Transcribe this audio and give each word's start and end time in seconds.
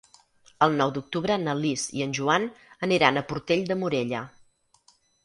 El 0.67 0.71
nou 0.77 0.93
d'octubre 0.93 1.35
na 1.41 1.53
Lis 1.59 1.83
i 1.99 2.03
en 2.05 2.15
Joan 2.19 2.47
aniran 2.87 3.21
a 3.21 3.23
Portell 3.33 3.63
de 3.73 3.79
Morella. 3.83 4.23